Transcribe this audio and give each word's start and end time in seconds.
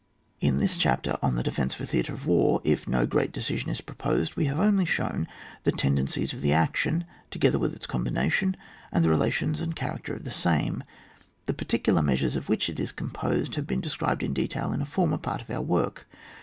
In 0.39 0.57
this 0.57 0.77
chapter 0.77 1.15
on 1.21 1.35
the 1.35 1.43
defence 1.43 1.75
of 1.75 1.81
a 1.81 1.85
theatre 1.85 2.15
of 2.15 2.25
war, 2.25 2.59
if 2.63 2.87
no 2.87 3.05
great 3.05 3.31
decision 3.31 3.69
is 3.69 3.81
proposed, 3.81 4.35
we 4.35 4.45
have 4.45 4.59
only 4.59 4.83
shown 4.83 5.27
the 5.63 5.71
ten 5.71 5.95
dencies 5.95 6.33
of 6.33 6.41
the 6.41 6.53
action, 6.53 7.05
together 7.29 7.59
with 7.59 7.75
its 7.75 7.85
combination, 7.85 8.57
and 8.91 9.05
the 9.05 9.11
relations 9.11 9.61
and 9.61 9.77
cha 9.77 9.93
racter 9.95 10.15
of 10.15 10.23
the 10.23 10.31
same; 10.31 10.83
the 11.45 11.53
particular 11.53 12.01
mea 12.01 12.17
sures 12.17 12.35
of 12.35 12.49
which 12.49 12.67
it 12.67 12.79
is 12.79 12.91
composed 12.91 13.53
have 13.53 13.67
been 13.67 13.79
described 13.79 14.23
in 14.23 14.33
detail 14.33 14.73
in 14.73 14.81
a 14.81 14.87
former 14.87 15.19
part 15.19 15.43
of 15.43 15.51
our 15.51 15.61
work. 15.61 16.07